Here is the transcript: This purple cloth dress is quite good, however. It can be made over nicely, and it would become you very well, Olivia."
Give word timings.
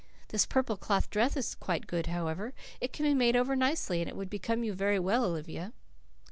This 0.29 0.47
purple 0.47 0.77
cloth 0.77 1.11
dress 1.11 1.37
is 1.37 1.53
quite 1.53 1.85
good, 1.85 2.07
however. 2.07 2.53
It 2.79 2.91
can 2.91 3.03
be 3.05 3.13
made 3.13 3.35
over 3.35 3.55
nicely, 3.55 4.01
and 4.01 4.09
it 4.09 4.15
would 4.15 4.31
become 4.31 4.63
you 4.63 4.73
very 4.73 4.97
well, 4.97 5.25
Olivia." 5.25 5.73